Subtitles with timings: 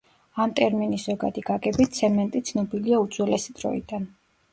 [0.43, 4.09] ამ ტერმინის ზოგადი გაგებით ცემენტი ცნობილია უძველესი დროიდან.